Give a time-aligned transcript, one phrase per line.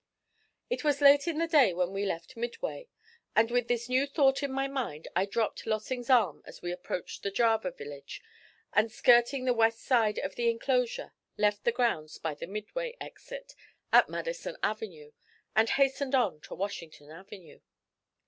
[0.67, 2.87] It was late in the day when we left Midway,
[3.35, 7.21] and with this new thought in my mind I dropped Lossing's arm as we approached
[7.21, 8.19] the Java village,
[8.73, 13.53] and skirting the west side of the inclosure, left the grounds by the Midway exit
[13.93, 15.11] at Madison Avenue,
[15.55, 17.59] and hastened on to Washington Avenue.